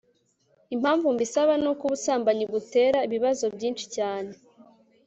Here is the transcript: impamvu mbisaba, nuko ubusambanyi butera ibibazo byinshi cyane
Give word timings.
impamvu 0.75 1.05
mbisaba, 1.15 1.53
nuko 1.61 1.81
ubusambanyi 1.85 2.43
butera 2.51 2.99
ibibazo 3.07 3.45
byinshi 3.55 3.85
cyane 3.95 4.31